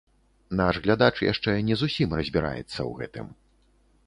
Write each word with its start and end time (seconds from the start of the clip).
Наш 0.61 0.79
глядач 0.87 1.13
яшчэ 1.25 1.55
не 1.67 1.75
зусім 1.83 2.17
разбіраецца 2.21 2.67
ў 2.67 2.91
гэтым. 3.05 3.31